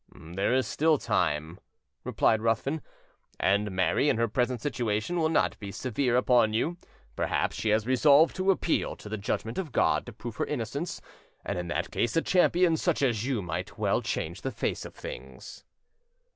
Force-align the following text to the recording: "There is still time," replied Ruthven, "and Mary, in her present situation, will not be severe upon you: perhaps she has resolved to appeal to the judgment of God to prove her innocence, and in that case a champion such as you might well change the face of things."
"There 0.15 0.51
is 0.51 0.65
still 0.65 0.97
time," 0.97 1.59
replied 2.03 2.41
Ruthven, 2.41 2.81
"and 3.39 3.69
Mary, 3.69 4.09
in 4.09 4.17
her 4.17 4.27
present 4.27 4.59
situation, 4.59 5.19
will 5.19 5.29
not 5.29 5.59
be 5.59 5.71
severe 5.71 6.17
upon 6.17 6.53
you: 6.55 6.77
perhaps 7.15 7.55
she 7.55 7.69
has 7.69 7.85
resolved 7.85 8.35
to 8.37 8.49
appeal 8.49 8.95
to 8.95 9.07
the 9.09 9.17
judgment 9.19 9.59
of 9.59 9.71
God 9.71 10.07
to 10.07 10.11
prove 10.11 10.37
her 10.37 10.45
innocence, 10.45 11.01
and 11.45 11.59
in 11.59 11.67
that 11.67 11.91
case 11.91 12.15
a 12.17 12.23
champion 12.23 12.77
such 12.77 13.03
as 13.03 13.27
you 13.27 13.43
might 13.43 13.77
well 13.77 14.01
change 14.01 14.41
the 14.41 14.49
face 14.49 14.85
of 14.85 14.95
things." 14.95 15.65